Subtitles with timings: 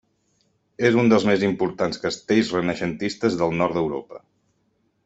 [0.89, 4.27] És un dels més important castells renaixentistes del Nord d'Europa.